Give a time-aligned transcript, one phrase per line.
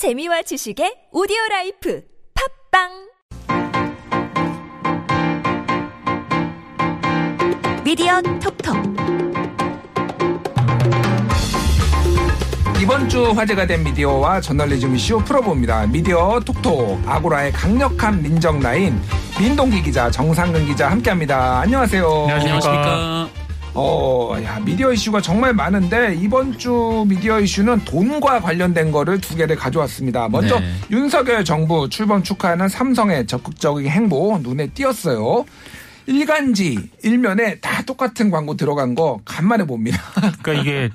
[0.00, 2.00] 재미와 지식의 오디오 라이프
[2.72, 2.88] 팟빵
[7.84, 8.76] 미디어 톡톡
[12.80, 15.88] 이번 주 화제가 된 미디어와 저널리즘 이슈 풀어봅니다.
[15.88, 18.98] 미디어 톡톡 아고라의 강력한 민정 라인
[19.38, 21.60] 민동기 기자 정상근 기자 함께합니다.
[21.60, 22.26] 안녕하세요.
[22.30, 23.39] 안녕하십니까.
[23.74, 29.56] 어, 야, 미디어 이슈가 정말 많은데 이번 주 미디어 이슈는 돈과 관련된 거를 두 개를
[29.56, 30.28] 가져왔습니다.
[30.28, 30.66] 먼저 네.
[30.90, 35.44] 윤석열 정부 출범 축하하는 삼성의 적극적인 행보 눈에 띄었어요.
[36.06, 39.98] 일간지 일면에 다 똑같은 광고 들어간 거 간만에 봅니다.
[40.42, 40.90] 그러니까 이게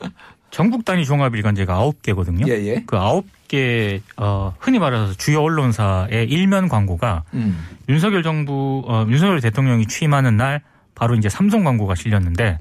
[0.51, 2.47] 전국 단위 종합 일간지가 9개거든요.
[2.49, 2.83] 예, 예.
[2.85, 7.65] 그 9개 어 흔히 말해서 주요 언론사의 일면 광고가 음.
[7.87, 10.61] 윤석열 정부 어 윤석열 대통령이 취임하는 날
[10.95, 12.57] 바로 이제 삼성 광고가 실렸는데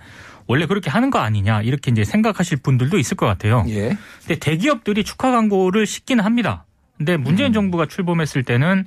[0.47, 3.65] 원래 그렇게 하는 거 아니냐 이렇게 이제 생각하실 분들도 있을 것 같아요.
[3.69, 3.97] 예.
[4.21, 6.65] 근데 대기업들이 축하 광고를 싣기는 합니다.
[6.99, 7.53] 근데 문재인 음.
[7.55, 8.85] 정부가 출범했을 때는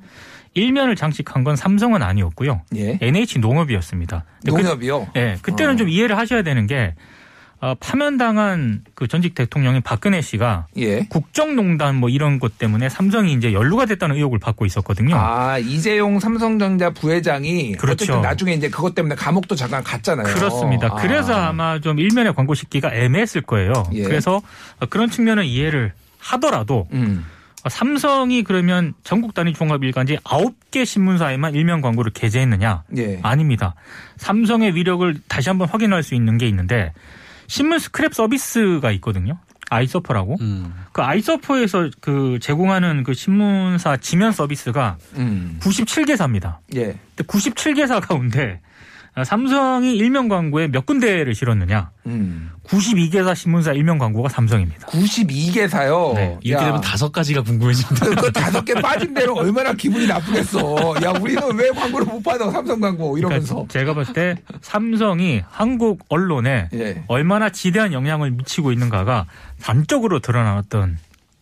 [0.53, 2.61] 일면을 장식한 건 삼성은 아니었고요.
[2.75, 2.97] 예.
[3.01, 4.23] NH 농업이었습니다.
[4.41, 5.07] 근데 그- 농협이요.
[5.15, 5.77] 예, 그때는 어.
[5.77, 6.93] 좀 이해를 하셔야 되는 게
[7.59, 10.99] 어, 파면당한 그 전직 대통령인 박근혜 씨가 예.
[11.09, 15.15] 국정농단 뭐 이런 것 때문에 삼성이 이제 연루가 됐다는 의혹을 받고 있었거든요.
[15.15, 18.03] 아 이재용 삼성전자 부회장이 그렇죠.
[18.03, 20.35] 어쨌든 나중에 이제 그것 때문에 감옥도 잠깐 갔잖아요.
[20.35, 20.87] 그렇습니다.
[20.91, 20.95] 아.
[20.95, 23.73] 그래서 아마 좀 일면의 광고 싣기가 애매했을 거예요.
[23.93, 24.03] 예.
[24.03, 24.41] 그래서
[24.89, 27.25] 그런 측면은 이해를 하더라도 음.
[27.69, 32.83] 삼성이 그러면 전국 단위 종합 일간지 9개 신문사에만 일면 광고를 게재했느냐?
[32.97, 33.19] 예.
[33.23, 33.75] 아닙니다.
[34.17, 36.93] 삼성의 위력을 다시 한번 확인할 수 있는 게 있는데
[37.47, 39.37] 신문 스크랩 서비스가 있거든요.
[39.69, 40.37] 아이서퍼라고.
[40.39, 40.73] 음.
[40.93, 45.59] 그 아이서퍼에서 그 제공하는 그 신문사 지면 서비스가 음.
[45.61, 46.57] 97개사입니다.
[46.75, 46.97] 예.
[47.15, 48.61] 근데 97개사 가운데
[49.23, 51.91] 삼성이 일면 광고에 몇 군데를 실었느냐?
[52.05, 52.51] 음.
[52.67, 54.87] 92개사 신문사 일면 광고가 삼성입니다.
[54.87, 56.13] 92개사요.
[56.15, 58.21] 네, 이렇게 되면 다섯 가지가 궁금해집니다.
[58.21, 60.95] 그 다섯 개 빠진 대로 얼마나 기분이 나쁘겠어.
[61.03, 63.53] 야, 우리는 왜 광고를 못 받아, 삼성 광고, 이러면서.
[63.53, 67.03] 그러니까 제가 봤을 때 삼성이 한국 언론에 예.
[67.07, 69.25] 얼마나 지대한 영향을 미치고 있는가가
[69.61, 70.97] 단적으로 드러나왔던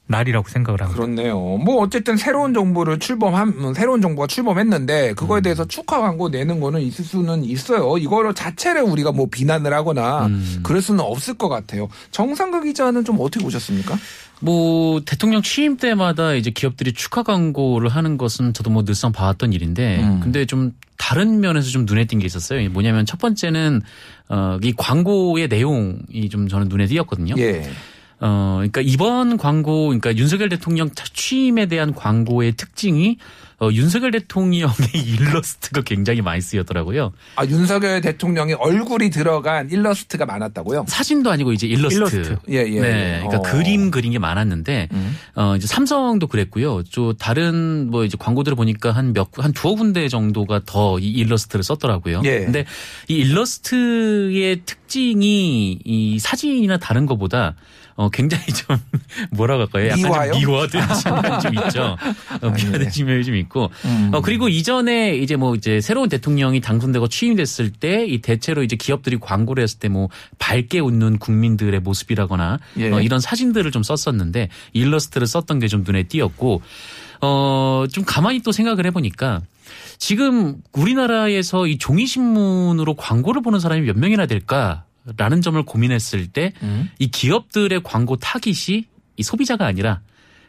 [0.07, 1.01] 날이라고 생각을 합니다.
[1.01, 1.35] 그렇네요.
[1.39, 5.15] 뭐, 어쨌든 새로운 정부를 출범한, 음, 새로운 정부가 출범했는데, 음.
[5.15, 7.97] 그거에 대해서 축하 광고 내는 거는 있을 수는 있어요.
[7.97, 10.59] 이거를 자체를 우리가 뭐 비난을 하거나, 음.
[10.63, 11.87] 그럴 수는 없을 것 같아요.
[12.11, 13.97] 정상극 기자는 좀 어떻게 보셨습니까?
[14.41, 20.01] 뭐 대통령 취임 때마다 이제 기업들이 축하 광고를 하는 것은 저도 뭐 늘상 봐왔던 일인데
[20.03, 20.19] 음.
[20.21, 22.69] 근데 좀 다른 면에서 좀 눈에 띈 게 있었어요.
[22.69, 23.81] 뭐냐면 첫 번째는
[24.27, 27.35] 어이 광고의 내용이 좀 저는 눈에 띄었거든요.
[27.37, 27.63] 예.
[28.19, 33.17] 어 그러니까 이번 광고 그러니까 윤석열 대통령 취임에 대한 광고의 특징이
[33.59, 37.13] 어 윤석열 대통령의 일러스트가 굉장히 많이 쓰였더라고요.
[37.37, 40.85] 아, 윤석열 대통령의 얼굴이 들어간 일러스트가 많았다고요?
[40.89, 41.95] 사진도 아니고 이제 일러스트.
[41.95, 42.37] 일러스트.
[42.49, 42.81] 예, 예.
[42.81, 43.23] 네.
[43.25, 43.41] 그러니까 어.
[43.41, 45.15] 그림 그린 게 많았는데 음.
[45.35, 46.83] 어 이제 삼성도 그랬고요.
[46.93, 51.63] 또 다른 뭐 이제 광고들을 보니까 한 몇 한 두어 군데 정도가 더 이 일러스트를
[51.63, 52.21] 썼더라고요.
[52.25, 52.39] 예.
[52.39, 52.65] 근데
[53.09, 57.55] 이 일러스트의 특징이 이 사진이나 다른 것보다
[57.97, 58.75] 어 굉장히 좀
[59.31, 59.87] 뭐라고 할까요?
[59.87, 60.33] 약간 미화요?
[60.33, 61.97] 좀 미화된 측면이 좀 있죠.
[62.41, 63.69] 어, 미화된 측면이 좀 있고.
[63.85, 64.11] 음.
[64.13, 69.17] 어 그리고 이전에 이제 뭐 이제 새로운 대통령이 당선되고 취임됐을 때 이 대체로 이제 기업들이
[69.19, 72.91] 광고를 했을 때 뭐 밝게 웃는 국민들의 모습이라거나 예.
[72.91, 76.61] 어, 이런 사진들을 좀 썼었는데 일러스트를 썼던 게 좀 눈에 띄었고
[77.21, 79.41] 어 좀 가만히 또 생각을 해보니까
[79.97, 84.84] 지금 우리나라에서 이 종이 신문으로 광고를 보는 사람이 몇 명이나 될까
[85.17, 86.89] 라는 점을 고민했을 때이 음.
[86.99, 88.85] 기업들의 광고 타깃이
[89.17, 90.01] 이 소비자가 아니라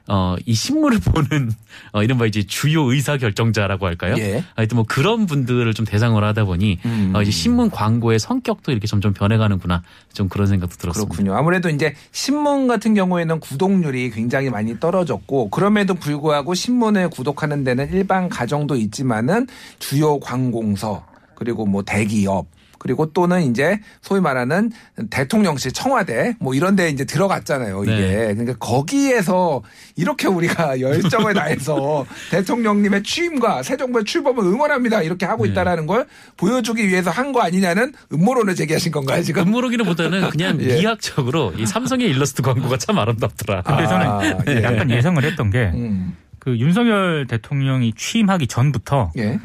[0.08, 1.50] 어, 이 신문을 보는,
[1.92, 4.14] 어, 이른바 이제 주요 의사 결정자라고 할까요?
[4.18, 4.44] 예.
[4.54, 7.12] 하여튼 뭐 그런 분들을 좀 대상으로 하다 보니, 음.
[7.14, 9.82] 어, 이제 신문 광고의 성격도 이렇게 점점 변해가는구나.
[10.12, 11.08] 좀 그런 생각도 들었습니다.
[11.08, 11.36] 그렇군요.
[11.36, 18.28] 아무래도 이제 신문 같은 경우에는 구독률이 굉장히 많이 떨어졌고 그럼에도 불구하고 신문을 구독하는 데는 일반
[18.28, 19.48] 가정도 있지만은
[19.80, 22.46] 주요 관공서 그리고 뭐 대기업
[22.78, 24.72] 그리고 또는 이제 소위 말하는
[25.10, 27.84] 대통령실 청와대 뭐 이런 데 이제 들어갔잖아요.
[27.84, 27.92] 이게.
[27.92, 28.34] 네.
[28.34, 29.62] 그러니까 거기에서
[29.94, 35.02] 이렇게 우리가 열정을 다해서 대통령님의 취임과 새 정부의 출범을 응원합니다.
[35.02, 35.50] 이렇게 하고 네.
[35.52, 36.06] 있다라는 걸
[36.36, 39.42] 보여주기 위해서 한 거 아니냐는 음모론을 제기하신 건가요, 지금?
[39.48, 40.76] 음모론기보다는 그냥 예.
[40.76, 43.62] 미학적으로 이 삼성의 일러스트 광고가 참 아름답더라.
[43.62, 44.62] 근데 아, 저는 예.
[44.62, 46.16] 약간 예상을 했던 게그 음.
[46.46, 49.40] 윤석열 대통령이 취임하기 전부터 예.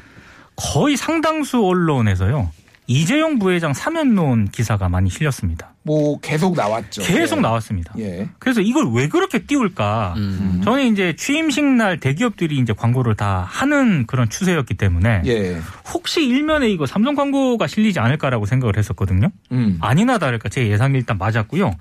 [0.55, 2.51] 거의 상당수 언론에서요.
[2.91, 5.73] 이재용 부회장 사면론 기사가 많이 실렸습니다.
[5.83, 7.01] 뭐 계속 나왔죠.
[7.01, 7.41] 계속 네.
[7.41, 7.93] 나왔습니다.
[7.97, 8.27] 예.
[8.37, 10.13] 그래서 이걸 왜 그렇게 띄울까?
[10.17, 10.61] 음.
[10.63, 15.59] 저는 이제 취임식 날 대기업들이 이제 광고를 다 하는 그런 추세였기 때문에 예.
[15.93, 19.29] 혹시 일면에 이거 삼성 광고가 실리지 않을까라고 생각을 했었거든요.
[19.53, 19.77] 음.
[19.79, 21.73] 아니나 다를까 제 예상이 일단 맞았고요.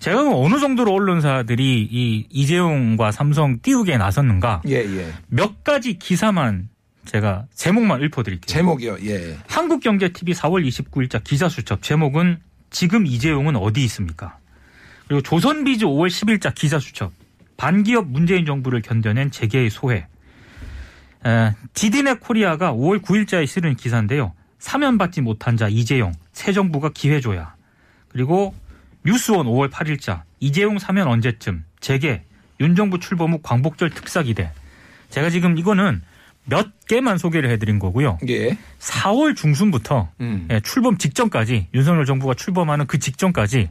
[0.00, 5.12] 제가 그럼 어느 정도로 언론사들이 이 이재용과 삼성 띄우기에 나섰는가 예, 예.
[5.28, 6.68] 몇 가지 기사만
[7.06, 8.46] 제가 제목만 읊어드릴게요.
[8.46, 8.98] 제목이요.
[9.04, 9.38] 예.
[9.48, 14.38] 한국경제TV 4월 29일자 기사 수첩 제목은 지금 이재용은 어디 있습니까?
[15.06, 17.12] 그리고 조선비즈 5월 10일자 기사 수첩
[17.56, 20.06] 반기업 문재인 정부를 견뎌낸 재계의 소회.
[21.24, 24.34] 에, 디디넷 코리아가 5월 9일자에 실은 기사인데요.
[24.58, 27.54] 사면받지 못한 자 이재용 새 정부가 기회 줘야.
[28.08, 28.54] 그리고
[29.04, 32.24] 뉴스원 5월 8일자 이재용 사면 언제쯤 재계
[32.60, 34.50] 윤 정부 출범 후 광복절 특사 기대.
[35.10, 36.02] 제가 지금 이거는
[36.46, 38.18] 몇 개만 소개를 해드린 거고요.
[38.28, 38.56] 예.
[38.78, 40.48] 4월 중순부터 음.
[40.50, 43.68] 예, 출범 직전까지 윤석열 정부가 출범하는 그 직전까지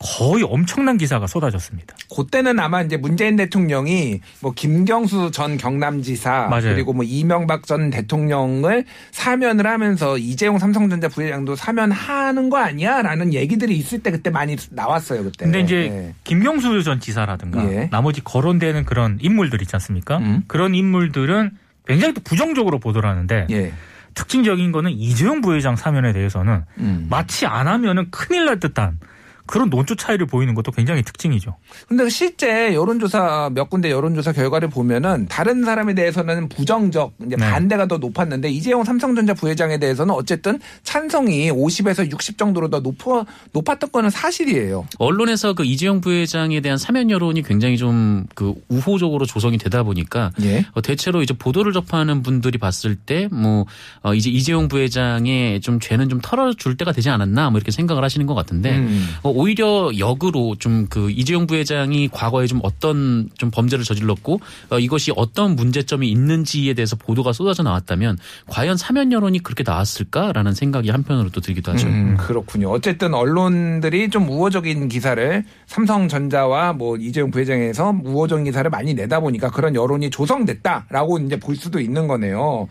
[0.00, 1.96] 거의 엄청난 기사가 쏟아졌습니다.
[2.14, 6.74] 그때는 아마 이제 문재인 대통령이 뭐 김경수 전 경남지사 맞아요.
[6.74, 13.98] 그리고 뭐 이명박 전 대통령을 사면을 하면서 이재용 삼성전자 부회장도 사면하는 거 아니야라는 얘기들이 있을
[14.00, 15.46] 때 그때 많이 나왔어요 그때.
[15.46, 16.14] 근데 이제 예.
[16.22, 17.88] 김경수 전 지사라든가 예.
[17.90, 20.18] 나머지 거론되는 그런 인물들 있지 않습니까?
[20.18, 20.42] 음.
[20.46, 21.50] 그런 인물들은
[21.88, 23.72] 굉장히 또 부정적으로 보도를 하는데 예.
[24.14, 27.06] 특징적인 거는 이재용 부회장 사면에 대해서는 음.
[27.08, 28.98] 마치 안 하면은 큰일 날 듯한
[29.48, 31.56] 그런 논조 차이를 보이는 것도 굉장히 특징이죠.
[31.88, 37.50] 근데 실제 여론조사 몇 군데 여론조사 결과를 보면은 다른 사람에 대해서는 부정적 이제 네.
[37.50, 43.90] 반대가 더 높았는데 이재용 삼성전자 부회장에 대해서는 어쨌든 찬성이 50에서 60 정도로 더 높아 높았던
[43.90, 44.86] 거는 사실이에요.
[44.98, 50.64] 언론에서 그 이재용 부회장에 대한 사면 여론이 굉장히 좀 그 우호적으로 조성이 되다 보니까 예.
[50.72, 53.66] 어, 대체로 이제 보도를 접하는 분들이 봤을 때뭐
[54.14, 58.34] 이제 이재용 부회장의 좀 죄는 좀 털어줄 때가 되지 않았나 뭐 이렇게 생각을 하시는 것
[58.34, 59.08] 같은데 음.
[59.22, 64.40] 어, 오히려 역으로 좀 그 이재용 부회장이 과거에 좀 어떤 좀 범죄를 저질렀고
[64.70, 70.90] 어, 이것이 어떤 문제점이 있는지에 대해서 보도가 쏟아져 나왔다면 과연 사면 여론이 그렇게 나왔을까라는 생각이
[70.90, 71.86] 한편으로 또 들기도 하죠.
[71.86, 72.70] 음, 그렇군요.
[72.70, 79.74] 어쨌든 언론들이 좀 우호적인 기사를 삼성전자와 뭐 이재용 부회장에서 우호적인 기사를 많이 내다 보니까 그런
[79.74, 82.68] 여론이 조성됐다라고 이제 볼 수도 있는 거네요.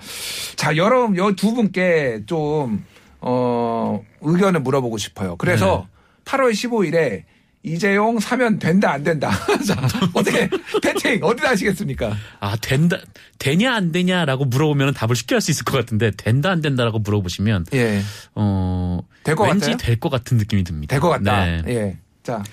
[0.56, 2.84] 자, 여러 두 분께 좀
[3.22, 5.36] 어, 의견을 물어보고 싶어요.
[5.38, 5.88] 그래서
[6.28, 7.24] 8월 15일에
[7.64, 9.30] 이재용 사면 된다 안 된다.
[9.68, 9.76] 자,
[10.14, 10.48] 어떻게
[10.82, 12.16] 배팅 어디다 하시겠습니까?
[12.40, 12.98] 아 된다
[13.40, 17.66] 되냐 안 되냐라고 물어보면 답을 쉽게 할 수 있을 것 같은데 된다 안 된다라고 물어보시면
[17.74, 18.02] 예.
[18.36, 19.78] 어 될것 왠지 같아요?
[19.78, 20.92] 될것 같은 느낌이 듭니다.
[20.94, 21.46] 될 것 같다.
[21.46, 21.64] 네.
[21.68, 21.98] 예.
[22.24, 22.44] 자,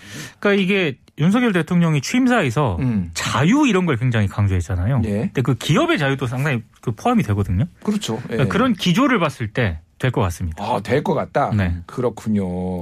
[0.41, 3.11] 그러니까 이게 윤석열 대통령이 취임사에서 음.
[3.15, 5.03] 자유 이런 걸 굉장히 강조했잖아요.
[5.05, 5.11] 예.
[5.11, 7.67] 근데 그 기업의 자유도 상당히 그 포함이 되거든요.
[7.85, 8.15] 그렇죠.
[8.25, 8.35] 예.
[8.35, 10.63] 그러니까 그런 기조를 봤을 때 될 것 같습니다.
[10.63, 11.51] 아, 될 것 같다.
[11.55, 11.77] 네.
[11.87, 12.81] 그렇군요.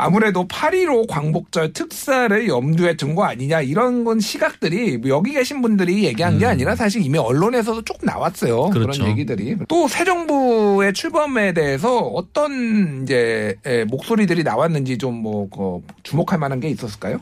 [0.00, 6.04] 아무래도 8.15 광복절 특사를 염두에 둔 거 아니냐 이런 건 시각들이 뭐 여기 계신 분들이
[6.04, 8.70] 얘기한 게 아니라 사실 이미 언론에서도 조금 나왔어요.
[8.70, 8.82] 그 음.
[8.82, 9.02] 그렇죠.
[9.02, 9.56] 런 얘기들이.
[9.68, 16.68] 또 새 정부의 출범에 대해서 어떤 이제 에, 목소리들이 나왔는지 좀뭐 그 주목할 만한 게
[16.68, 17.20] 있었을까요?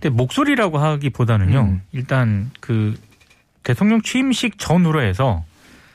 [0.00, 1.60] 근데 목소리라고 하기보다는요.
[1.60, 1.82] 음.
[1.92, 2.94] 일단 그
[3.62, 5.44] 대통령 취임식 전후로 해서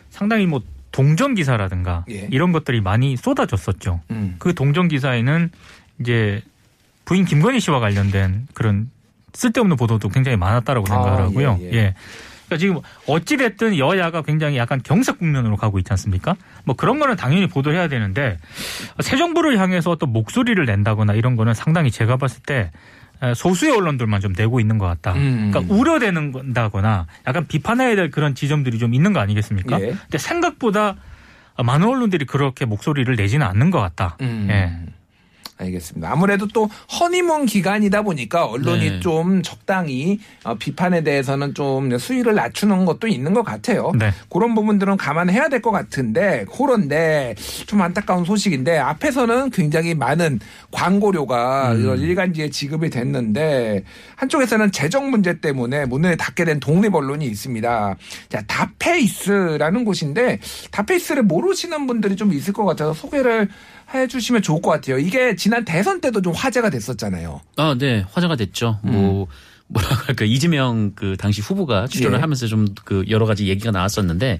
[0.09, 0.61] 상당히 뭐
[0.91, 2.27] 동정 기사라든가 예.
[2.31, 4.01] 이런 것들이 많이 쏟아졌었죠.
[4.11, 4.35] 음.
[4.39, 5.49] 그 동정 기사에는
[5.99, 6.41] 이제
[7.05, 8.89] 부인 김건희 씨와 관련된 그런
[9.33, 11.57] 쓸데없는 보도도 굉장히 많았다라고 아, 생각을 하고요.
[11.61, 11.73] 예, 예.
[11.73, 11.95] 예.
[12.45, 16.35] 그러니까 지금 어찌 됐든 여야가 굉장히 약간 경색 국면으로 가고 있지 않습니까?
[16.65, 18.37] 뭐 그런 거는 당연히 보도해야 되는데
[18.99, 22.71] 새 정부를 향해서 어떤 목소리를 낸다거나 이런 거는 상당히 제가 봤을 때
[23.35, 25.13] 소수의 언론들만 좀 내고 있는 것 같다.
[25.13, 25.51] 음.
[25.51, 29.79] 그러니까 우려되는다거나 약간 비판해야 될 그런 지점들이 좀 있는 거 아니겠습니까?
[29.79, 29.87] 예.
[29.87, 30.95] 근데 생각보다
[31.63, 34.17] 많은 언론들이 그렇게 목소리를 내지는 않는 것 같다.
[34.21, 34.47] 음.
[34.49, 34.91] 예.
[35.61, 36.11] 알겠습니다.
[36.11, 38.99] 아무래도 또 허니문 기간이다 보니까 언론이 네.
[38.99, 43.91] 좀 적당히 어, 비판에 대해서는 좀 수위를 낮추는 것도 있는 것 같아요.
[43.97, 44.11] 네.
[44.29, 47.35] 그런 부분들은 감안해야 될 것 같은데 그런데
[47.67, 50.39] 좀 안타까운 소식인데 앞에서는 굉장히 많은
[50.71, 53.83] 광고료가 이런 일간지에 지급이 됐는데
[54.15, 57.95] 한쪽에서는 재정 문제 때문에 문을 닫게 된 독립 언론이 있습니다.
[58.29, 60.39] 자 다페이스라는 곳인데
[60.71, 63.47] 다페이스를 모르시는 분들이 좀 있을 것 같아서 소개를
[63.93, 64.97] 해주시면 좋을 것 같아요.
[64.97, 67.41] 이게 지난 대선 때도 좀 화제가 됐었잖아요.
[67.57, 68.05] 아, 네.
[68.11, 68.79] 화제가 됐죠.
[68.85, 68.91] 음.
[68.91, 69.27] 뭐,
[69.71, 72.21] 뭐라고 할까 이재명 그 당시 후보가 출연을 예.
[72.21, 74.39] 하면서 좀 그 여러 가지 얘기가 나왔었는데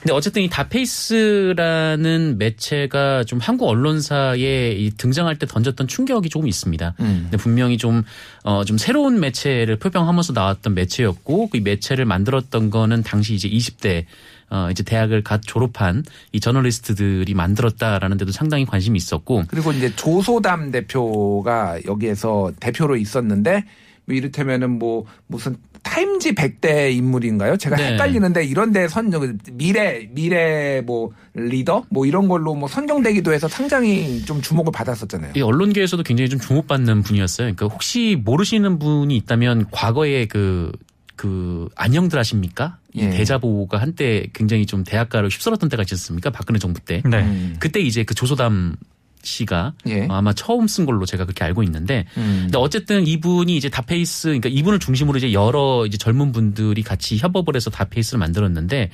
[0.00, 6.94] 근데 어쨌든 이 다페이스라는 매체가 좀 한국 언론사에 이 등장할 때 던졌던 충격이 조금 있습니다.
[7.00, 7.20] 음.
[7.24, 8.02] 근데 분명히 좀,
[8.42, 14.06] 어, 좀 새로운 매체를 표방하면서 나왔던 매체였고 그 매체를 만들었던 거는 당시 이제 20대
[14.50, 20.70] 어, 이제 대학을 갓 졸업한 이 저널리스트들이 만들었다라는 데도 상당히 관심이 있었고 그리고 이제 조소담
[20.70, 23.64] 대표가 여기에서 대표로 있었는데
[24.06, 27.56] 뭐 이를테면은 뭐 무슨 타임지 100대 인물인가요?
[27.56, 27.92] 제가 네.
[27.92, 29.10] 헷갈리는데 이런 데 선
[29.52, 35.32] 미래 미래 뭐 리더 뭐 이런 걸로 뭐 선정되기도 해서 상당히 좀 주목을 받았었잖아요.
[35.36, 37.54] 이 언론계에서도 굉장히 좀 주목받는 분이었어요.
[37.54, 40.70] 그러니까 혹시 모르시는 분이 있다면 과거에 그,
[41.20, 42.78] 그, 안녕들 아십니까?
[42.94, 43.10] 이 예.
[43.10, 46.30] 대자보가 한때 굉장히 좀 대학가를 휩쓸었던 때가 있지 않습니까?
[46.30, 47.02] 박근혜 정부 때.
[47.04, 47.18] 네.
[47.18, 47.56] 음.
[47.60, 48.74] 그때 이제 그 조소담
[49.22, 50.06] 씨가 예.
[50.08, 52.44] 아마 처음 쓴 걸로 제가 그렇게 알고 있는데 음.
[52.44, 57.54] 근데 어쨌든 이분이 이제 다페이스 그러니까 이분을 중심으로 이제 여러 이제 젊은 분들이 같이 협업을
[57.54, 58.88] 해서 다페이스를 만들었는데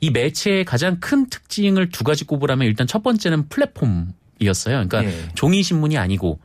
[0.00, 4.86] 이 매체의 가장 큰 특징을 두 가지 꼽으라면 일단 첫 번째는 플랫폼 이었어요.
[4.86, 5.28] 그러니까 예.
[5.34, 6.38] 종이 신문이 아니고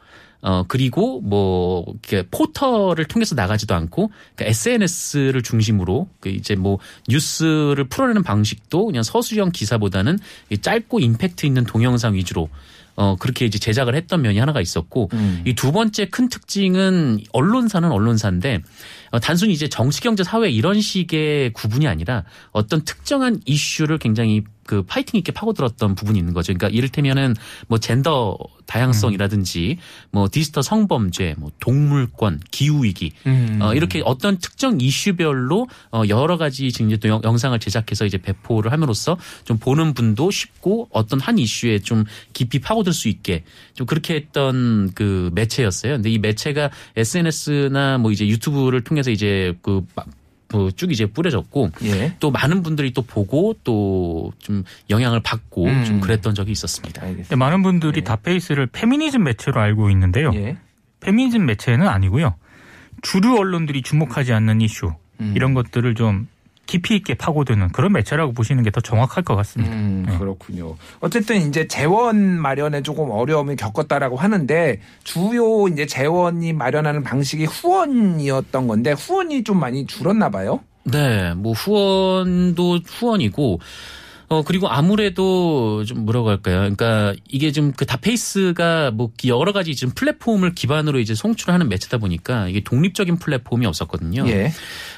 [0.47, 7.83] 어 그리고 뭐 이렇게 포털을 통해서 나가지도 않고 그러니까 SNS를 중심으로 그 이제 뭐 뉴스를
[7.89, 10.17] 풀어내는 방식도 그냥 서술형 기사보다는
[10.49, 12.47] 이 짧고 임팩트 있는 동영상 위주로
[12.97, 15.43] 어 그렇게 이제 제작을 했던 면이 하나가 있었고 음.
[15.45, 18.61] 이두 번째 큰 특징은 언론사는 언론사인데
[19.11, 24.83] 어, 단순히 이제 정치, 경제, 사회 이런 식의 구분이 아니라 어떤 특정한 이슈를 굉장히 그
[24.83, 26.53] 파이팅 있게 파고들었던 부분이 있는 거죠.
[26.53, 27.35] 그러니까 이를테면은
[27.69, 29.77] 뭐 젠더 다양성이라든지
[30.11, 33.59] 뭐 디지털 성범죄, 뭐 동물권, 기후 위기 음.
[33.61, 38.17] 어, 이렇게 어떤 특정 이슈별로 어, 여러 가지 지금 이제 또 영- 영상을 제작해서 이제
[38.17, 43.85] 배포를 함으로써 좀 보는 분도 쉽고 어떤 한 이슈에 좀 깊이 파고들 수 있게 좀
[43.87, 45.93] 그렇게 했던 그 매체였어요.
[45.93, 49.85] 근데 이 매체가 SNS나 뭐 이제 유튜브를 통해서 이제 그
[50.75, 52.15] 쭉 이제 뿌려졌고 예.
[52.19, 55.83] 또 많은 분들이 또 보고 또 좀 영향을 받고 음.
[55.85, 57.01] 좀 그랬던 적이 있었습니다.
[57.01, 57.29] 알겠습니다.
[57.29, 60.31] 근데 많은 분들이 다페이스를 페미니즘 매체로 알고 있는데요.
[60.35, 60.57] 예.
[60.99, 62.35] 페미니즘 매체는 아니고요.
[63.01, 65.33] 주류 언론들이 주목하지 않는 이슈 음.
[65.35, 66.27] 이런 것들을 좀
[66.67, 69.73] 깊이 있게 파고드는 그런 매체라고 보시는 게 더 정확할 것 같습니다.
[69.73, 70.17] 음, 네.
[70.17, 70.75] 그렇군요.
[70.99, 78.91] 어쨌든 이제 재원 마련에 조금 어려움을 겪었다라고 하는데 주요 이제 재원이 마련하는 방식이 후원이었던 건데
[78.91, 80.59] 후원이 좀 많이 줄었나 봐요.
[80.83, 83.59] 네, 뭐 후원도 후원이고
[84.29, 86.57] 어 그리고 아무래도 좀 뭐라고 할까요?
[86.57, 92.47] 그러니까 이게 좀 그 다페이스가 뭐 여러 가지 지금 플랫폼을 기반으로 이제 송출하는 매체다 보니까
[92.47, 94.27] 이게 독립적인 플랫폼이 없었거든요.
[94.27, 94.51] 예.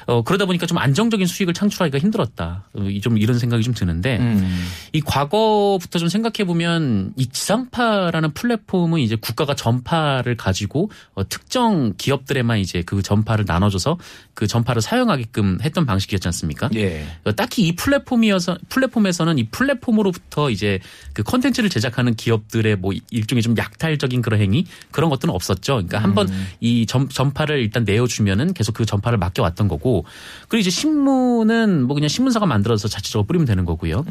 [0.06, 2.64] 어 그러다 보니까 좀 안정적인 수익을 창출하기가 힘들었다.
[2.74, 4.66] 어, 이좀 이런 생각이 좀 드는데 음.
[4.92, 12.58] 이 과거부터 좀 생각해 보면 이 지상파라는 플랫폼은 이제 국가가 전파를 가지고 어, 특정 기업들에만
[12.58, 13.98] 이제 그 전파를 나눠줘서
[14.32, 16.70] 그 전파를 사용하게끔 했던 방식이었지 않습니까?
[16.74, 17.04] 예.
[17.24, 20.80] 어, 딱히 이 플랫폼이어서 플랫폼에서 는 이 플랫폼으로부터 이제
[21.12, 25.74] 그 컨텐츠를 제작하는 기업들의 뭐 일종의 좀 약탈적인 그런 행위 그런 것들은 없었죠.
[25.74, 26.28] 그러니까 한번
[26.60, 30.04] 이 전파를 일단 내어주면은 계속 그 전파를 맡겨왔던 거고
[30.48, 34.04] 그리고 이제 신문은 뭐 그냥 신문사가 만들어서 자체적으로 뿌리면 되는 거고요.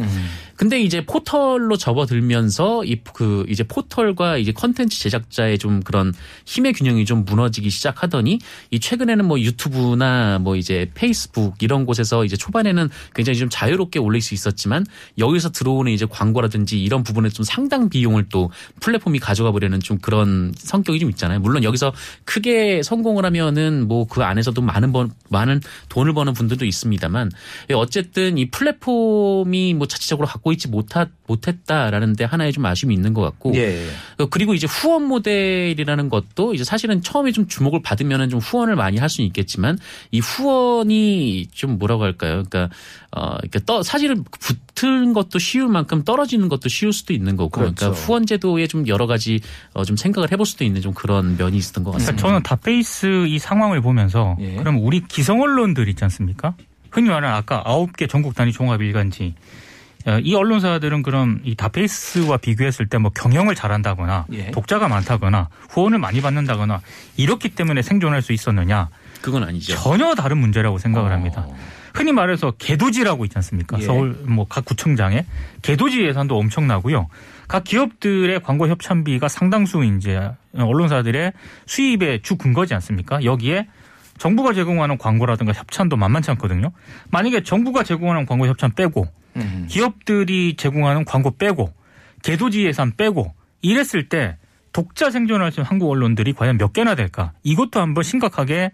[0.55, 6.13] 근데 이제 포털로 접어들면서 이 그 이제 포털과 이제 컨텐츠 제작자의 좀 그런
[6.45, 8.39] 힘의 균형이 좀 무너지기 시작하더니
[8.71, 14.21] 이 최근에는 뭐 유튜브나 뭐 이제 페이스북 이런 곳에서 이제 초반에는 굉장히 좀 자유롭게 올릴
[14.21, 14.85] 수 있었지만
[15.17, 18.51] 여기서 들어오는 이제 광고라든지 이런 부분에 좀 상당 비용을 또
[18.81, 21.39] 플랫폼이 가져가 버리는 좀 그런 성격이 좀 있잖아요.
[21.39, 21.93] 물론 여기서
[22.25, 27.31] 크게 성공을 하면은 뭐 그 안에서도 많은 번 많은 돈을 버는 분들도 있습니다만
[27.73, 33.21] 어쨌든 이 플랫폼이 뭐 자체적으로 갖고 있지 못하, 못했다라는 데 하나의 좀 아쉬움이 있는 것
[33.21, 33.87] 같고 예.
[34.17, 38.97] 어, 그리고 이제 후원 모델이라는 것도 이제 사실은 처음에 좀 주목을 받으면은 좀 후원을 많이
[38.97, 39.77] 할 수는 있겠지만
[40.11, 42.43] 이 후원이 좀 뭐라고 할까요?
[42.49, 42.69] 그러니까
[43.11, 47.87] 어 그러니까 떠 사실은 붙은 것도 쉬울 만큼 떨어지는 것도 쉬울 수도 있는 거고 그러니까
[47.87, 48.01] 그렇죠.
[48.01, 49.39] 후원 제도에 좀 여러 가지
[49.73, 52.27] 어, 좀 생각을 해볼 수도 있는 좀 그런 면이 있었던 것 그러니까 같습니다.
[52.27, 54.55] 저는 다페이스 이 상황을 보면서 예.
[54.55, 56.53] 그럼 우리 기성 언론들 있지 않습니까?
[56.91, 59.33] 흔히 말하는 아까 아홉 개 전국 단위 종합 일간지
[60.05, 64.51] 어, 이 언론사들은 그럼 이 다페이스와 비교했을 때 뭐 경영을 잘한다거나 예.
[64.51, 66.79] 독자가 많다거나 후원을 많이 받는다거나
[67.17, 68.89] 이렇기 때문에 생존할 수 있었느냐
[69.21, 69.73] 그건 아니죠.
[69.75, 71.13] 전혀 다른 문제라고 생각을 어.
[71.15, 71.47] 합니다.
[71.93, 73.77] 흔히 말해서 개도지라고 있지 않습니까?
[73.79, 73.83] 예.
[73.83, 75.25] 서울 뭐 각 구청장에
[75.61, 77.07] 개도지 예산도 엄청나고요.
[77.47, 81.33] 각 기업들의 광고 협찬비가 상당수 이제 언론사들의
[81.65, 83.23] 수입의 주 근거지 않습니까?
[83.23, 83.67] 여기에
[84.17, 86.71] 정부가 제공하는 광고라든가 협찬도 만만치 않거든요.
[87.09, 89.67] 만약에 정부가 제공하는 광고 협찬 빼고 음.
[89.69, 91.73] 기업들이 제공하는 광고 빼고
[92.23, 94.37] 개도지 예산 빼고 이랬을 때
[94.73, 97.31] 독자 생존할 수 있는 한국 언론들이 과연 몇 개나 될까?
[97.43, 98.71] 이것도 한번 심각하게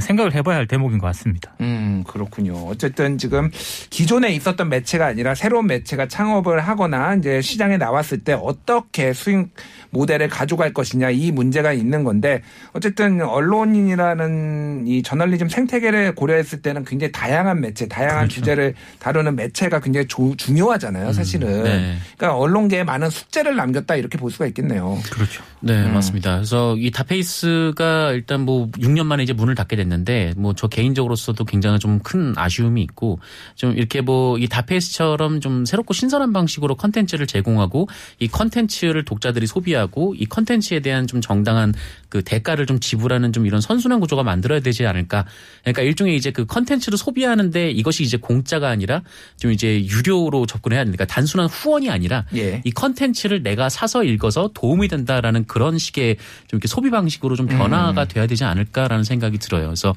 [0.00, 1.52] 생각을 해봐야 할 대목인 것 같습니다.
[1.60, 2.54] 음, 그렇군요.
[2.66, 3.50] 어쨌든 지금
[3.90, 9.48] 기존에 있었던 매체가 아니라 새로운 매체가 창업을 하거나 이제 시장에 나왔을 때 어떻게 수익
[9.94, 12.42] 모델을 가져갈 것이냐 이 문제가 있는 건데
[12.74, 18.34] 어쨌든 언론인이라는 이 저널리즘 생태계를 고려했을 때는 굉장히 다양한 매체, 다양한 그렇죠.
[18.34, 21.62] 주제를 다루는 매체가 굉장히 조- 중요하잖아요, 사실은.
[21.62, 21.96] 네.
[22.18, 24.98] 그러니까 언론계에 많은 숙제를 남겼다 이렇게 볼 수가 있겠네요.
[25.10, 25.42] 그렇죠.
[25.60, 25.94] 네, 음.
[25.94, 26.34] 맞습니다.
[26.36, 31.78] 그래서 이 닷페이스가 일단 뭐 6년 만에 이제 문을 닫게 됐는데 뭐 저 개인적으로서도 굉장히
[31.78, 33.18] 좀 큰 아쉬움이 있고
[33.54, 39.83] 좀 이렇게 뭐 이 닷페이스처럼 좀 새롭고 신선한 방식으로 컨텐츠를 제공하고 이 컨텐츠를 독자들이 소비하고
[40.14, 41.74] 이 컨텐츠에 대한 좀 정당한
[42.08, 45.24] 그 대가를 좀 지불하는 좀 이런 선순환 구조가 만들어야 되지 않을까.
[45.62, 49.02] 그러니까 일종의 이제 그 컨텐츠를 소비하는데 이것이 이제 공짜가 아니라
[49.38, 52.62] 좀 이제 유료로 접근해야 되니까 단순한 후원이 아니라 예.
[52.64, 58.02] 이 컨텐츠를 내가 사서 읽어서 도움이 된다라는 그런 식의 좀 이렇게 소비 방식으로 좀 변화가
[58.02, 58.08] 음.
[58.08, 59.66] 돼야 되지 않을까라는 생각이 들어요.
[59.66, 59.94] 그래서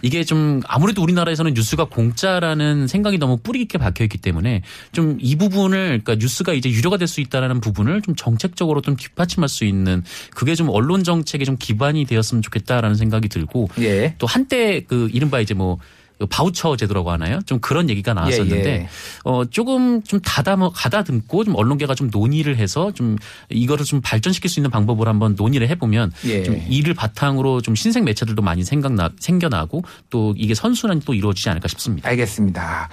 [0.00, 5.36] 이게 좀 아무래도 우리나라에서는 뉴스가 공짜라는 생각이 너무 뿌리 깊게 박혀 있기 때문에 좀 이
[5.36, 9.64] 부분을 그러니까 뉴스가 이제 유료가 될 수 있다라는 부분을 좀 정책적으로 좀 뒷받침 할 수
[9.64, 10.02] 있는
[10.34, 14.14] 그게 좀 언론 정책의 좀 기반이 되었으면 좋겠다라는 생각이 들고 예.
[14.18, 15.78] 또 한때 그 이른바 이제 뭐
[16.26, 17.40] 바우처 제도라고 하나요?
[17.46, 18.88] 좀 그런 얘기가 나왔었는데 예, 예.
[19.24, 23.16] 어 조금 좀 다담어 가다듬고 좀 언론계가 좀 논의를 해서 좀
[23.50, 26.42] 이거를 좀 발전시킬 수 있는 방법을 한번 논의를 해보면 예.
[26.42, 31.68] 좀 이를 바탕으로 좀 신생 매체들도 많이 생각나 생겨나고 또 이게 선순환이 또 이루어지지 않을까
[31.68, 32.08] 싶습니다.
[32.08, 32.88] 알겠습니다.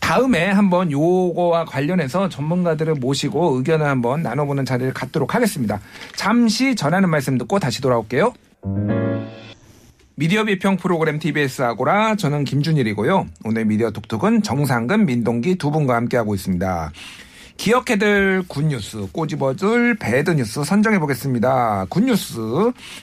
[0.00, 5.80] 다음에 한번 요거와 관련해서 전문가들을 모시고 의견을 한번 나눠보는 자리를 갖도록 하겠습니다.
[6.16, 8.32] 잠시 전하는 말씀 듣고 다시 돌아올게요.
[10.16, 13.26] 미디어 비평 프로그램 TBS 아고라 저는 김준일이고요.
[13.44, 16.92] 오늘 미디어 톡톡은 정상근, 민동기 두 분과 함께하고 있습니다.
[17.56, 21.86] 기억해둘 good news, 꼬집어줄 bad news 선정해 보겠습니다.
[21.88, 22.38] good news,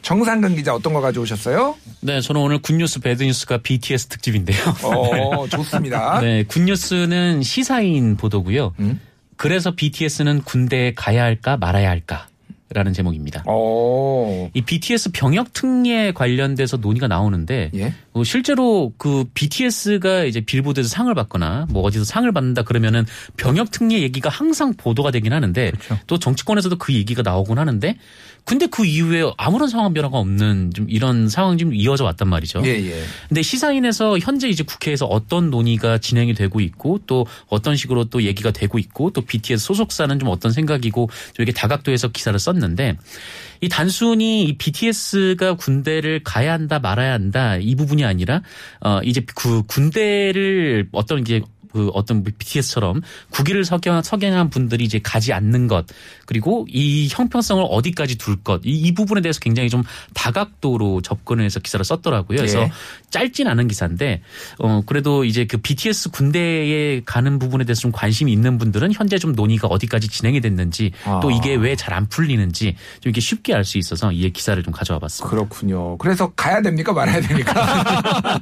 [0.01, 1.75] 정상근 기자 어떤 거 가져오셨어요?
[2.01, 4.57] 네, 저는 오늘 good news bad news가 BTS 특집인데요.
[4.83, 6.19] 어, 좋습니다.
[6.21, 8.73] 네, good news는 시사인 보도고요.
[8.79, 8.99] 음?
[9.37, 12.27] 그래서 BTS는 군대에 가야 할까 말아야 할까?
[12.73, 13.43] 라는 제목입니다.
[13.47, 17.93] 어, 이 BTS 병역 특례 관련돼서 논의가 나오는데 예.
[18.13, 24.01] 어, 실제로 그 BTS가 이제 빌보드에서 상을 받거나 뭐 어디서 상을 받는다 그러면은 병역 특례
[24.01, 25.99] 얘기가 항상 보도가 되긴 하는데 그렇죠.
[26.07, 27.95] 또 정치권에서도 그 얘기가 나오곤 하는데
[28.43, 32.61] 근데 그 이후에 아무런 상황 변화가 없는 좀 이런 상황이 좀 이어져 왔단 말이죠.
[32.65, 33.03] 예, 예.
[33.29, 38.51] 근데 시사인에서 현재 이제 국회에서 어떤 논의가 진행이 되고 있고 또 어떤 식으로 또 얘기가
[38.51, 42.95] 되고 있고 또 BTS 소속사는 좀 어떤 생각이고 좀 이렇게 다각도에서 기사를 썼 는데
[43.59, 48.41] 이 단순히 이 BTS가 군대를 가야 한다 말아야 한다 이 부분이 아니라
[48.79, 51.41] 어 이제 그 군대를 어떤 이제
[51.71, 53.01] 그 어떤 BTS처럼
[53.31, 55.85] 국위를 석양, 석양한 분들이 이제 가지 않는 것
[56.25, 61.59] 그리고 이 형평성을 어디까지 둘 것 이 이 부분에 대해서 굉장히 좀 다각도로 접근을 해서
[61.59, 62.37] 기사를 썼더라고요.
[62.37, 62.71] 그래서 예.
[63.11, 64.21] 짧진 않은 기사인데
[64.59, 69.33] 어 그래도 이제 그 BTS 군대에 가는 부분에 대해서 좀 관심이 있는 분들은 현재 좀
[69.33, 70.91] 논의가 어디까지 진행이 됐는지
[71.21, 71.31] 또 아.
[71.31, 74.99] 이게 왜 잘 안 풀리는지 좀 이렇게 쉽게 알 수 있어서 이 기사를 좀 가져와
[74.99, 75.29] 봤습니다.
[75.29, 75.97] 그렇군요.
[75.97, 77.53] 그래서 가야 됩니까 말아야 됩니까?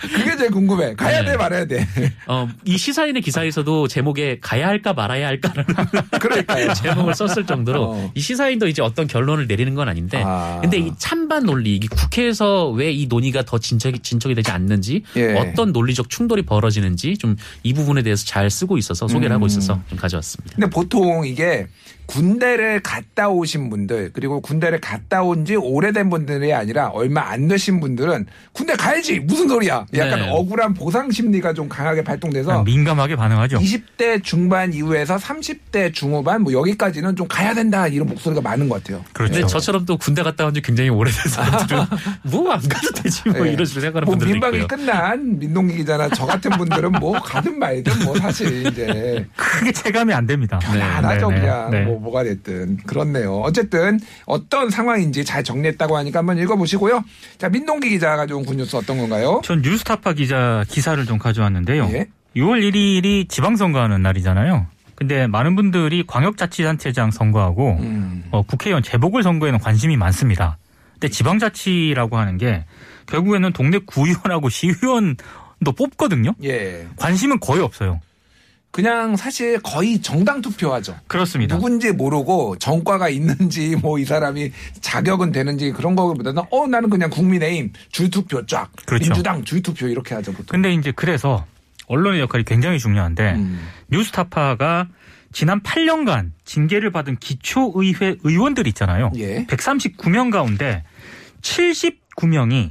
[0.00, 0.94] 그게 제일 궁금해.
[0.94, 1.32] 가야 네.
[1.32, 1.86] 돼 말아야 돼.
[2.26, 5.74] 어, 이 시사인의 기사에서도 제목에 가야 할까 말아야 할까라는
[6.20, 6.72] 그러니까요.
[6.74, 8.10] 제목을 썼을 정도로 어.
[8.14, 10.58] 이 시사인도 이제 어떤 결론을 내리는 건 아닌데 아.
[10.62, 15.34] 근데 이 찬반 논리 이 국회에서 왜 이 논의가 더 진척이, 진척이 되지 않는지 예.
[15.34, 19.46] 어떤 논리적 충돌이 벌어지는지 좀 이 부분에 대해서 잘 쓰고 있어서 소개를 하고 음.
[19.46, 20.54] 있어서 좀 가져왔습니다.
[20.56, 21.66] 근데 보통 이게
[22.06, 27.80] 군대를 갔다 오신 분들 그리고 군대를 갔다 온 지 오래된 분들이 아니라 얼마 안 되신
[27.80, 30.28] 분들은 군대 가야지 무슨 소리야 약간 네.
[30.30, 33.58] 억울한 보상 심리가 좀 강하게 발동돼서 민감하게 반응하죠.
[33.58, 39.02] 20대 중반 이후에서 30대 중후반 뭐 여기까지는 좀 가야 된다 이런 목소리가 많은 것 같아요.
[39.12, 39.32] 그렇죠.
[39.34, 41.84] 근데 저처럼 또 군대 갔다 온 지 굉장히 오래된 사람들은
[42.30, 43.52] 뭐 안 가도 되지 뭐 네.
[43.52, 44.66] 이런 식으로 생각하는 뭐 분들도 민박이 있고요.
[44.68, 50.26] 끝난 민동기 기자나 저 같은 분들은 뭐 가든 말든 뭐 사실 이제 크게 체감이 안
[50.26, 50.58] 됩니다.
[50.60, 51.80] 편안하죠 네, 네, 그냥 네.
[51.82, 53.40] 뭐 뭐가 됐든 그렇네요.
[53.40, 57.04] 어쨌든 어떤 상황인지 잘 정리했다고 하니까 한번 읽어보시고요.
[57.38, 59.40] 자 민동기 기자가 가져온 굿뉴스 어떤 건가요?
[59.44, 61.88] 전 뉴스타파 기자 기사를 좀 가져왔는데요.
[61.92, 62.08] 예.
[62.36, 64.66] 6월 1일이 지방선거하는 날이잖아요.
[64.94, 68.24] 근데 많은 분들이 광역자치단체장 선거하고 음.
[68.30, 70.58] 어, 국회의원 재보궐 선거에는 관심이 많습니다.
[70.94, 72.64] 근데 지방자치라고 하는 게
[73.06, 76.34] 결국에는 동네 구의원하고 시의원도 뽑거든요.
[76.44, 76.86] 예.
[76.96, 78.00] 관심은 거의 없어요.
[78.72, 80.96] 그냥 사실 거의 정당 투표하죠.
[81.06, 81.54] 그렇습니다.
[81.54, 87.72] 누군지 모르고 정과가 있는지 뭐 이 사람이 자격은 되는지 그런 거보다는 어 나는 그냥 국민의힘
[87.90, 89.04] 주투표 쫙 그렇죠.
[89.04, 90.46] 민주당 주투표 이렇게 하죠 보통.
[90.48, 91.44] 근데 이제 그래서
[91.86, 93.60] 언론의 역할이 굉장히 중요한데 음.
[93.90, 94.88] 뉴스타파가
[95.32, 99.12] 지난 8년간 징계를 받은 기초의회 의원들 있잖아요.
[99.16, 99.44] 예.
[99.46, 100.82] 139명 가운데
[101.42, 102.70] 79명이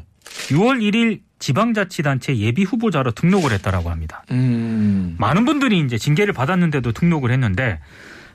[0.49, 4.23] 6월 1일 지방자치단체 예비 후보자로 등록을 했다라고 합니다.
[4.31, 5.15] 음.
[5.19, 7.79] 많은 분들이 이제 징계를 받았는데도 등록을 했는데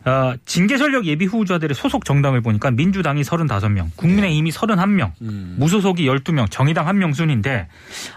[0.05, 5.11] 어, 징계 전력 예비 후보자들의 소속 정당을 보니까 민주당이 35명, 국민의힘이 31명,
[5.57, 7.66] 무소속이 12명, 정의당 1명 순인데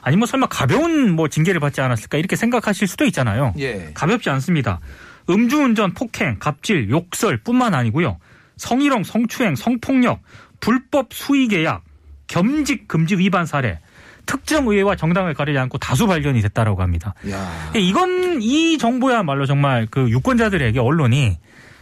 [0.01, 3.53] 아니 뭐 설마 가벼운 뭐 징계를 받지 않았을까 이렇게 생각하실 수도 있잖아요.
[3.57, 3.91] 예.
[3.95, 4.79] 가볍지 않습니다.
[5.29, 8.17] 음주운전, 폭행, 갑질, 욕설뿐만 아니고요.
[8.57, 10.21] 성희롱, 성추행, 성폭력,
[10.59, 11.83] 불법 수의계약,
[12.27, 13.79] 겸직 금지 위반 사례,
[14.29, 17.15] 특정 의회와 정당을 가리지 않고 다수 발견이 됐다라고 합니다.
[17.31, 17.71] 야.
[17.73, 21.39] 이건 이 정보야말로 정말 그 유권자들에게 언론이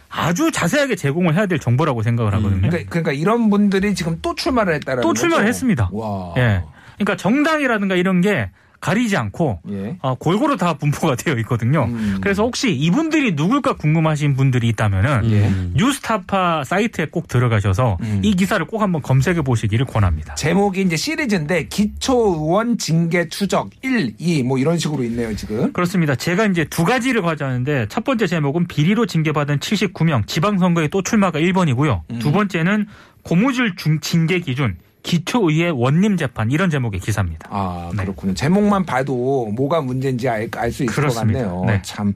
[0.08, 2.70] 아주 자세하게 제공을 해야 될 정보라고 생각을 하거든요.
[2.70, 5.48] 그러니까, 그러니까 이런 분들이 지금 또 출마를 했다라는 또 출마를 거죠?
[5.48, 5.90] 했습니다.
[5.92, 6.32] 와.
[6.38, 6.62] 예.
[6.94, 8.48] 그러니까 정당이라든가 이런 게
[8.80, 9.96] 가리지 않고 예.
[10.02, 11.84] 어, 골고루 다 분포가 되어 있거든요.
[11.84, 12.18] 음.
[12.20, 15.52] 그래서 혹시 이분들이 누굴까 궁금하신 분들이 있다면은 예.
[15.74, 18.20] 뉴스타파 사이트에 꼭 들어가셔서 음.
[18.22, 20.34] 이 기사를 꼭 한번 검색해 보시기를 권합니다.
[20.36, 25.72] 제목이 이제 시리즈인데 기초 의원 징계 추적 1, 2 뭐 이런 식으로 있네요 지금.
[25.72, 26.14] 그렇습니다.
[26.14, 32.02] 제가 이제 두 가지를 가져왔는데 첫 번째 제목은 비리로 징계받은 79명 지방선거에 또 출마가 1번이고요.
[32.10, 32.18] 음.
[32.20, 32.86] 두 번째는
[33.22, 34.76] 고무줄 중 징계 기준
[35.08, 37.48] 기초의회 원님 재판 이런 제목의 기사입니다.
[37.50, 38.02] 아 네.
[38.02, 38.34] 그렇군요.
[38.34, 41.44] 제목만 봐도 뭐가 문제인지 알 수 있을 그렇습니다.
[41.48, 41.64] 것 같네요.
[41.66, 41.82] 네.
[41.82, 42.12] 참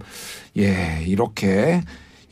[0.59, 1.81] 예 이렇게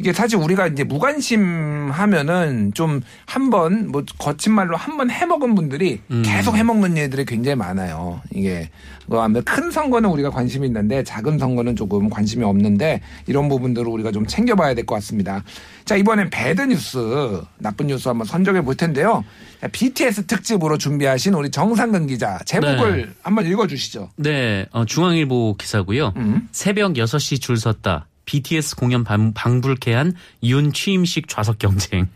[0.00, 5.54] 이게 사실 우리가 이제 무관심 하면은 좀 한 번 뭐 거친 말로 한 번 해먹은
[5.54, 6.22] 분들이 음.
[6.24, 8.20] 계속 해먹는 일들이 굉장히 많아요.
[8.32, 8.70] 이게
[9.06, 14.10] 뭐 아무래도 큰 선거는 우리가 관심이 있는데 작은 선거는 조금 관심이 없는데 이런 부분들을 우리가
[14.10, 15.44] 좀 챙겨봐야 될 것 같습니다.
[15.84, 19.22] 자 이번엔 배드 뉴스 나쁜 뉴스 한번 선정해 볼 텐데요.
[19.60, 23.06] 자, BTS 특집으로 준비하신 우리 정상근 기자 제목을 네.
[23.22, 24.08] 한번 읽어주시죠.
[24.16, 26.14] 네, 어, 중앙일보 기사고요.
[26.16, 26.48] 음.
[26.52, 28.06] 새벽 6시 줄 섰다.
[28.30, 32.08] BTS 공연 방, 방불케 한 윤 취임식 좌석 경쟁.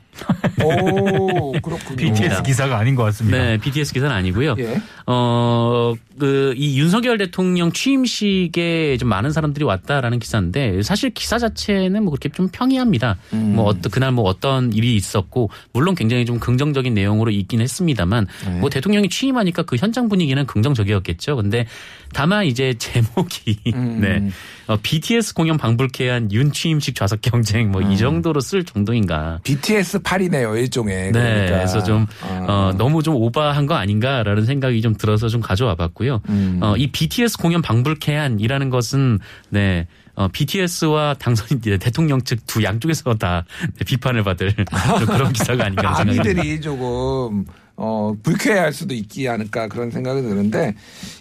[0.62, 1.96] 오 그렇군요.
[1.96, 3.38] BTS 기사가 아닌 것 같습니다.
[3.38, 4.56] 네, BTS 기사는 아니고요.
[4.58, 4.82] 예.
[5.06, 12.10] 어, 그, 이 윤석열 대통령 취임식에 좀 많은 사람들이 왔다라는 기사인데 사실 기사 자체는 뭐
[12.10, 13.16] 그렇게 좀 평이합니다.
[13.32, 13.54] 음.
[13.56, 18.58] 뭐 어떤, 그날 뭐 어떤 일이 있었고 물론 굉장히 좀 긍정적인 내용으로 있긴 했습니다만 네.
[18.60, 21.36] 뭐 대통령이 취임하니까 그 현장 분위기는 긍정적이었겠죠.
[21.36, 21.66] 근데
[22.12, 24.00] 다만 이제 제목이 음.
[24.00, 24.30] 네.
[24.66, 27.92] 어, BTS 공연 방불케 한 윤 취임식 좌석 경쟁 뭐 음.
[27.92, 29.38] 이 정도로 쓸 정도인가.
[29.44, 31.10] BTS 팔이네요 일종의.
[31.10, 31.56] 네, 그러니까.
[31.56, 32.46] 그래서 좀 아.
[32.48, 36.20] 어, 너무 좀 오바한 거 아닌가라는 생각이 좀 들어서 좀 가져와 봤고요.
[36.28, 36.60] 음.
[36.62, 39.18] 어, 이 BTS 공연 방불케한이라는 것은
[39.50, 39.86] 네.
[40.16, 43.44] 어, BTS와 당선인 대통령 측 두 양쪽에서 다
[43.76, 44.54] 네, 비판을 받을
[44.98, 46.22] 좀 그런 기사가 아닌가 듭니다.
[46.22, 47.44] 아미들이 조금
[47.76, 50.76] 어 불쾌할 수도 있지 않을까 그런 생각이 드는데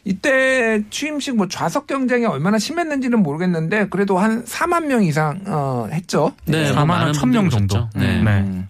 [0.05, 6.31] 이때 취임식 뭐 좌석 경쟁이 얼마나 심했는지는 모르겠는데 그래도 한 4만 명 이상 어 했죠.
[6.45, 7.89] 네, 뭐 4만 많은 1천 명 정도.
[7.95, 8.21] 네.
[8.21, 8.65] 네.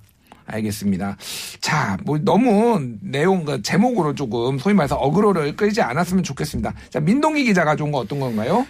[0.47, 1.17] 음, 알겠습니다.
[1.60, 6.73] 자, 뭐 너무 내용 그 제목으로 조금 소위 말해서 어그로를 끌지 않았으면 좋겠습니다.
[6.89, 8.65] 자, 민동기 기자 가져온 거 어떤 건가요?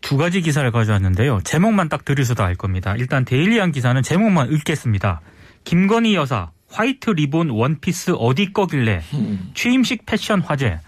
[0.00, 1.40] 두 가지 기사를 가져왔는데요.
[1.42, 2.94] 제목만 딱 들으셔도 알 겁니다.
[2.96, 5.20] 일단 데일리한 기사는 제목만 읽겠습니다.
[5.64, 9.50] 김건희 여사 화이트 리본 원피스 어디 거길래 음.
[9.54, 10.78] 취임식 패션 화제.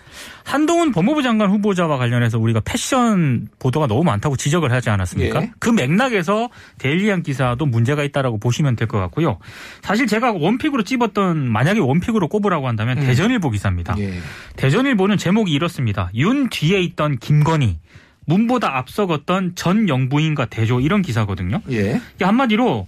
[0.44, 5.42] 한동훈 법무부 장관 후보자와 관련해서 우리가 패션 보도가 너무 많다고 지적을 하지 않았습니까?
[5.42, 5.50] 예.
[5.60, 9.38] 그 맥락에서 데일리안 기사도 문제가 있다라고 보시면 될 것 같고요.
[9.82, 13.04] 사실 제가 one pick으로 찝었던 만약에 one pick으로 꼽으라고 한다면 음.
[13.04, 13.94] 대전일보 기사입니다.
[13.98, 14.14] 예.
[14.56, 16.10] 대전일보는 제목이 이렇습니다.
[16.14, 17.78] 윤 뒤에 있던 김건희,
[18.24, 21.60] 문보다 앞서갔던 전 영부인과 대조 이런 기사거든요.
[21.70, 22.00] 예.
[22.20, 22.86] 한마디로 어,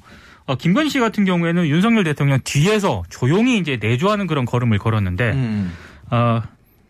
[0.57, 5.73] 김건희 씨 같은 경우에는 윤석열 대통령 뒤에서 조용히 이제 내조하는 그런 걸음을 걸었는데 음.
[6.11, 6.43] 어,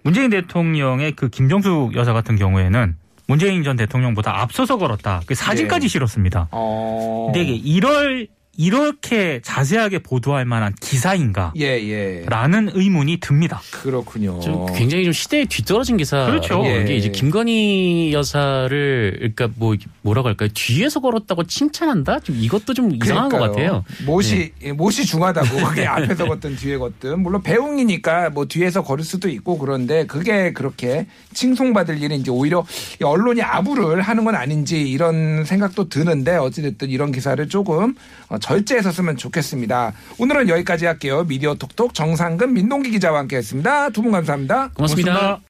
[0.02, 2.96] 문재인 대통령의 그 김정수 여사 같은 경우에는
[3.26, 5.22] 문재인 전 대통령보다 앞서서 걸었다.
[5.26, 5.88] 그 사진까지 네.
[5.88, 6.48] 실었습니다.
[6.50, 7.30] 어.
[7.32, 11.52] 근데 이게 이럴 이렇게 자세하게 보도할 만한 기사인가?
[11.56, 12.24] 예, 예.
[12.26, 13.62] 라는 의문이 듭니다.
[13.70, 14.38] 그렇군요.
[14.40, 16.26] 좀 굉장히 좀 시대에 뒤떨어진 기사.
[16.26, 16.62] 그렇죠.
[16.66, 16.82] 예.
[16.82, 20.50] 이게 이제 김건희 여사를 그러니까 뭐 뭐라고 할까요?
[20.52, 22.20] 뒤에서 걸었다고 칭찬한다?
[22.20, 23.82] 좀 이것도 좀 이상한 것 그러니까요.
[23.82, 23.84] 같아요.
[24.04, 29.28] 못이 예, 못이 중하다고 그게 앞에서 걷든 뒤에 걷든 물론 배웅이니까 뭐 뒤에서 걸을 수도
[29.28, 32.66] 있고 그런데 그게 그렇게 칭송받을 일인지 오히려
[33.00, 38.92] 이 언론이 아부를 하는 건 아닌지 이런 생각도 드는데 어찌됐든 이런 기사를 조금 어, 절제해서
[38.92, 39.92] 쓰면 좋겠습니다.
[40.18, 41.24] 오늘은 여기까지 할게요.
[41.26, 43.90] 미디어 톡톡 정상근 민동기 기자와 함께했습니다.
[43.90, 44.70] 두 분 감사합니다.
[44.74, 45.12] 고맙습니다.
[45.12, 45.38] 고맙습니다.